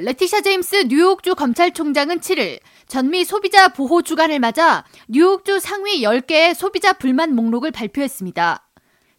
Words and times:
레티샤 0.00 0.42
제임스 0.42 0.84
뉴욕주 0.86 1.34
검찰총장은 1.34 2.20
7일 2.20 2.60
전미 2.86 3.24
소비자 3.24 3.66
보호 3.66 4.00
주간을 4.00 4.38
맞아 4.38 4.84
뉴욕주 5.08 5.58
상위 5.58 6.02
10개의 6.02 6.54
소비자 6.54 6.92
불만 6.92 7.34
목록을 7.34 7.72
발표했습니다. 7.72 8.64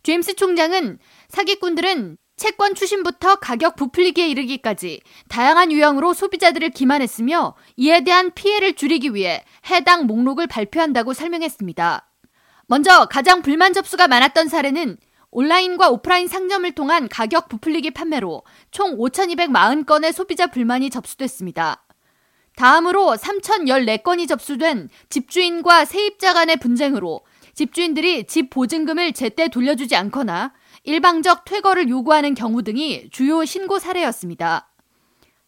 제임스 0.03 0.35
총장은 0.35 0.99
사기꾼들은 1.27 2.17
채권 2.37 2.75
추심부터 2.75 3.35
가격 3.41 3.75
부풀리기에 3.75 4.29
이르기까지 4.29 5.01
다양한 5.27 5.73
유형으로 5.73 6.13
소비자들을 6.13 6.69
기만했으며 6.69 7.55
이에 7.75 8.05
대한 8.05 8.31
피해를 8.33 8.75
줄이기 8.75 9.13
위해 9.13 9.43
해당 9.69 10.05
목록을 10.05 10.47
발표한다고 10.47 11.11
설명했습니다. 11.11 12.09
먼저 12.67 13.05
가장 13.07 13.41
불만 13.41 13.73
접수가 13.73 14.07
많았던 14.07 14.47
사례는 14.47 14.95
온라인과 15.31 15.89
오프라인 15.89 16.27
상점을 16.27 16.71
통한 16.73 17.07
가격 17.07 17.49
부풀리기 17.49 17.91
판매로 17.91 18.43
총 18.71 18.97
5,240건의 18.97 20.11
소비자 20.11 20.47
불만이 20.47 20.89
접수됐습니다. 20.89 21.85
다음으로 22.55 23.15
3,014건이 23.15 24.27
접수된 24.27 24.89
집주인과 25.09 25.85
세입자 25.85 26.33
간의 26.33 26.57
분쟁으로 26.57 27.21
집주인들이 27.53 28.25
집 28.25 28.49
보증금을 28.49 29.13
제때 29.13 29.47
돌려주지 29.49 29.95
않거나 29.95 30.53
일방적 30.83 31.45
퇴거를 31.45 31.89
요구하는 31.89 32.33
경우 32.33 32.63
등이 32.63 33.09
주요 33.11 33.45
신고 33.45 33.79
사례였습니다. 33.79 34.69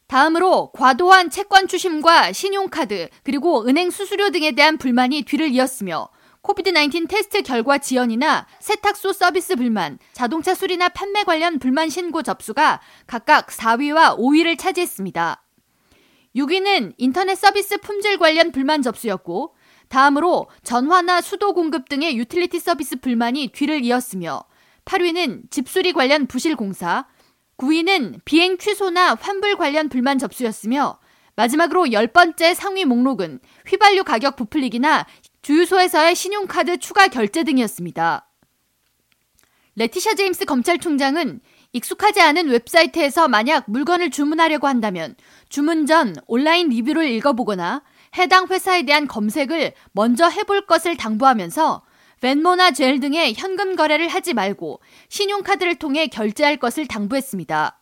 다음으로 0.07 0.71
과도한 0.73 1.29
채권 1.29 1.68
추심과 1.68 2.34
신용카드 2.34 3.09
그리고 3.23 3.66
은행 3.66 3.90
수수료 3.90 4.29
등에 4.29 4.52
대한 4.52 4.77
불만이 4.77 5.23
뒤를 5.23 5.49
이었으며 5.49 6.09
코비드-19 6.41 7.08
테스트 7.08 7.44
결과 7.44 7.77
지연이나 7.77 8.48
세탁소 8.59 9.13
서비스 9.13 9.55
불만, 9.55 9.99
자동차 10.13 10.55
수리나 10.55 10.90
판매 10.90 11.23
관련 11.23 11.59
불만 11.59 11.90
신고 11.90 12.23
접수가 12.23 12.82
각각 13.05 13.48
4위와 13.48 14.18
5위를 14.18 14.58
차지했습니다. 14.58 15.44
6위는 16.35 16.94
인터넷 16.98 17.35
서비스 17.35 17.77
품질 17.77 18.18
관련 18.18 18.52
불만 18.52 18.82
접수였고, 18.82 19.55
다음으로 19.90 20.49
전화나 20.63 21.21
수도 21.21 21.54
공급 21.54 21.90
등의 21.90 22.18
유틸리티 22.18 22.60
서비스 22.60 22.99
불만이 22.99 23.49
뒤를 23.49 23.84
이었으며, 23.84 24.43
8위는 24.85 25.52
집수리 25.52 25.93
관련 25.93 26.26
부실 26.26 26.55
공사, 26.55 27.05
9위는 27.58 28.21
비행 28.26 28.58
취소나 28.58 29.15
환불 29.15 29.58
관련 29.58 29.90
불만 29.90 30.18
접수였으며, 30.18 30.99
마지막으로 31.35 31.85
10번째 31.85 32.55
상위 32.55 32.85
목록은 32.85 33.40
휘발유 33.68 34.04
가격 34.04 34.35
부풀리기나 34.35 35.05
주유소에서의 35.41 36.15
신용카드 36.15 36.77
추가 36.77 37.07
결제 37.07 37.43
등이었습니다. 37.43 38.27
레티샤 39.75 40.13
제임스 40.15 40.45
검찰총장은 40.45 41.39
익숙하지 41.73 42.21
않은 42.21 42.49
웹사이트에서 42.49 43.27
만약 43.27 43.63
물건을 43.67 44.12
주문하려고 44.12 44.67
한다면 44.67 45.15
주문 45.49 45.85
전 45.85 46.15
온라인 46.27 46.69
리뷰를 46.69 47.09
읽어보거나 47.09 47.81
해당 48.17 48.47
회사에 48.47 48.84
대한 48.84 49.07
검색을 49.07 49.73
먼저 49.93 50.27
해볼 50.27 50.65
것을 50.65 50.97
당부하면서 50.97 51.84
벤모나 52.19 52.71
젤 52.71 52.99
등의 52.99 53.34
현금 53.35 53.75
거래를 53.75 54.09
하지 54.09 54.34
말고 54.34 54.81
신용카드를 55.09 55.75
통해 55.75 56.07
결제할 56.07 56.57
것을 56.57 56.85
당부했습니다. 56.85 57.79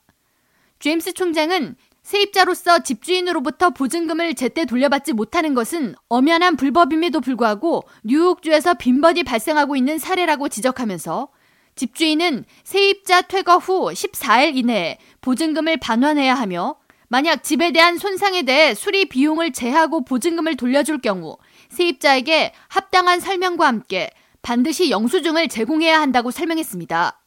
제임스 0.79 1.13
총장은 1.13 1.75
세입자로서 2.03 2.79
집주인으로부터 2.79 3.71
보증금을 3.71 4.33
제때 4.35 4.65
돌려받지 4.65 5.13
못하는 5.13 5.53
것은 5.53 5.95
엄연한 6.07 6.55
불법임에도 6.55 7.21
불구하고 7.21 7.83
뉴욕주에서 8.03 8.75
빈번히 8.75 9.23
발생하고 9.23 9.75
있는 9.75 9.99
사례라고 9.99 10.49
지적하면서 10.49 11.29
집주인은 11.75 12.45
세입자 12.63 13.23
퇴거 13.23 13.57
후 13.57 13.91
14일 13.91 14.57
이내에 14.57 14.97
보증금을 15.21 15.77
반환해야 15.77 16.33
하며 16.33 16.75
만약 17.07 17.43
집에 17.43 17.71
대한 17.71 17.97
손상에 17.97 18.43
대해 18.43 18.73
수리 18.73 19.05
비용을 19.05 19.51
제하고 19.51 20.03
보증금을 20.03 20.57
돌려줄 20.57 20.99
경우 20.99 21.37
세입자에게 21.69 22.53
합당한 22.67 23.19
설명과 23.19 23.65
함께 23.65 24.09
반드시 24.41 24.89
영수증을 24.89 25.47
제공해야 25.47 25.99
한다고 25.99 26.31
설명했습니다. 26.31 27.19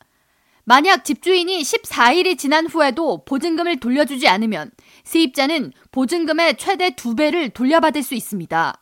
만약 0.65 1.05
집주인이 1.05 1.61
14일이 1.61 2.39
지난 2.39 2.67
후에도 2.67 3.25
보증금을 3.25 3.81
돌려주지 3.81 4.29
않으면 4.29 4.71
세입자는 5.05 5.73
보증금의 5.91 6.57
최대 6.57 6.91
2배를 6.91 7.53
돌려받을 7.53 8.03
수 8.03 8.15
있습니다. 8.15 8.79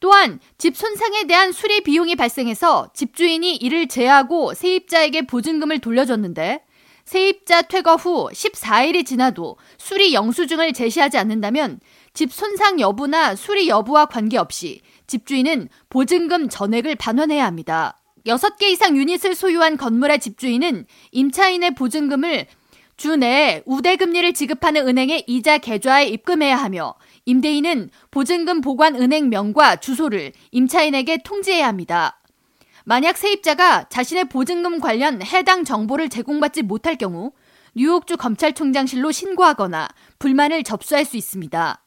또한 0.00 0.38
집 0.58 0.76
손상에 0.76 1.24
대한 1.24 1.50
수리 1.50 1.80
비용이 1.80 2.14
발생해서 2.14 2.90
집주인이 2.94 3.56
이를 3.56 3.88
제하고 3.88 4.54
세입자에게 4.54 5.22
보증금을 5.22 5.80
돌려줬는데 5.80 6.64
세입자 7.04 7.62
퇴거 7.62 7.96
후 7.96 8.28
14일이 8.32 9.04
지나도 9.04 9.56
수리 9.78 10.14
영수증을 10.14 10.72
제시하지 10.74 11.18
않는다면 11.18 11.80
집 12.12 12.32
손상 12.32 12.78
여부나 12.78 13.34
수리 13.34 13.68
여부와 13.68 14.06
관계없이 14.06 14.82
집주인은 15.06 15.70
보증금 15.88 16.48
전액을 16.48 16.96
반환해야 16.96 17.44
합니다. 17.46 17.98
6개 18.28 18.64
이상 18.64 18.96
유닛을 18.96 19.34
소유한 19.34 19.76
건물의 19.76 20.20
집주인은 20.20 20.86
임차인의 21.12 21.74
보증금을 21.74 22.46
주 22.98 23.16
내에 23.16 23.62
우대금리를 23.64 24.34
지급하는 24.34 24.86
은행의 24.86 25.24
이자 25.26 25.58
계좌에 25.58 26.06
입금해야 26.08 26.56
하며 26.56 26.94
임대인은 27.24 27.90
보증금 28.10 28.60
보관 28.60 28.96
은행명과 28.96 29.76
주소를 29.76 30.32
임차인에게 30.50 31.22
통지해야 31.24 31.66
합니다. 31.66 32.20
만약 32.84 33.16
세입자가 33.16 33.88
자신의 33.88 34.24
보증금 34.24 34.80
관련 34.80 35.22
해당 35.22 35.64
정보를 35.64 36.08
제공받지 36.08 36.62
못할 36.62 36.96
경우 36.96 37.32
뉴욕주 37.74 38.16
검찰총장실로 38.16 39.12
신고하거나 39.12 39.88
불만을 40.18 40.64
접수할 40.64 41.04
수 41.04 41.16
있습니다. 41.16 41.82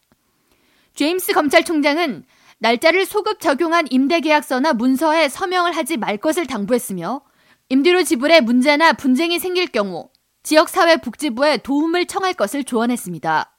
제임스 0.95 1.33
검찰총장은 1.33 2.23
날짜를 2.61 3.07
소급 3.07 3.39
적용한 3.39 3.87
임대계약서나 3.89 4.73
문서에 4.73 5.29
서명을 5.29 5.75
하지 5.75 5.97
말 5.97 6.17
것을 6.17 6.45
당부했으며 6.45 7.21
임대료 7.69 8.03
지불에 8.03 8.41
문제나 8.41 8.93
분쟁이 8.93 9.39
생길 9.39 9.65
경우 9.65 10.09
지역사회복지부에 10.43 11.57
도움을 11.57 12.05
청할 12.05 12.35
것을 12.35 12.63
조언했습니다. 12.63 13.57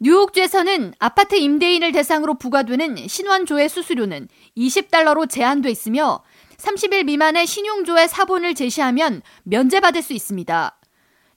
뉴욕주에서는 0.00 0.94
아파트 0.98 1.34
임대인을 1.34 1.92
대상으로 1.92 2.38
부과되는 2.38 3.06
신원조회 3.06 3.68
수수료는 3.68 4.28
20달러로 4.56 5.28
제한돼 5.28 5.70
있으며 5.70 6.24
30일 6.56 7.04
미만의 7.04 7.46
신용조회 7.46 8.06
사본을 8.06 8.54
제시하면 8.54 9.20
면제받을 9.42 10.00
수 10.00 10.14
있습니다. 10.14 10.80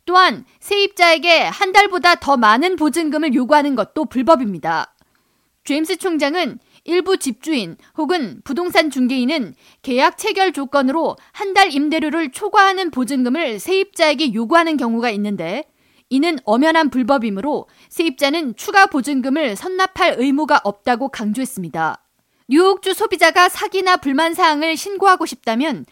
또한 0.06 0.46
세입자에게 0.62 1.42
한 1.44 1.74
달보다 1.74 2.16
더 2.16 2.38
많은 2.38 2.78
보증금을 2.78 3.34
요구하는 3.34 3.76
것도 3.76 4.06
불법입니다. 4.06 4.96
제임스 5.70 5.98
총장은 5.98 6.58
일부 6.84 7.18
집주인 7.18 7.78
혹은 7.98 8.42
부동산 8.44 8.90
중개인은 8.90 9.54
계약 9.82 10.18
체결 10.18 10.52
조건으로 10.54 11.18
한 11.32 11.54
달 11.54 11.74
임대료를 11.74 12.32
초과하는 12.32 12.92
보증금을 12.92 13.60
세입자에게 13.60 14.34
요구하는 14.36 14.78
경우가 14.78 15.10
있는데 15.12 15.64
이는 16.10 16.38
엄연한 16.44 16.90
불법이므로 16.90 17.68
세입자는 17.90 18.56
추가 18.56 18.86
보증금을 18.86 19.56
선납할 19.56 20.16
의무가 20.18 20.62
없다고 20.64 21.10
강조했습니다. 21.10 22.04
뉴욕주 22.50 22.94
소비자가 22.94 23.50
사기나 23.50 23.98
불만 23.98 24.34
사항을 24.34 24.78
신고하고 24.78 25.26
싶다면 25.26 25.86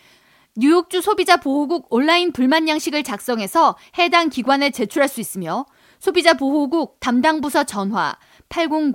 뉴욕주 0.56 1.02
소비자 1.02 1.38
보호국 1.38 1.88
온라인 1.92 2.32
불만 2.32 2.68
양식을 2.68 3.04
작성해서 3.04 3.78
해당 4.00 4.30
기관에 4.30 4.72
제출할 4.72 5.08
수 5.08 5.22
있으며 5.22 5.66
소비자 6.00 6.34
보호국 6.34 7.00
담당 7.00 7.42
부서 7.42 7.64
전화 7.64 8.16
800 8.50 8.94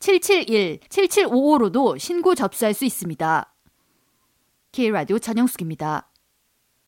771-7755로도 0.00 1.98
신고 1.98 2.34
접수할 2.34 2.74
수 2.74 2.84
있습니다. 2.84 3.54
K라디오 4.72 5.18
전영숙입니다. 5.18 6.09